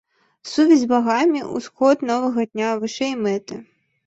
[0.51, 3.61] Сувязь з багамі, усход новага дня, вышэй мэты.